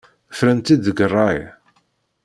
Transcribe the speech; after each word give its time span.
Fran-tt-id 0.37 0.81
deg 0.85 0.97
ṛṛay. 1.11 1.39